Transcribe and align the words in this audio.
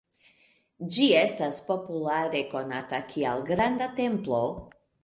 Ĝi 0.95 1.09
estas 1.17 1.59
populare 1.69 2.43
konata 2.57 3.05
kiel 3.13 3.47
"granda 3.53 3.95
templo". 4.03 4.47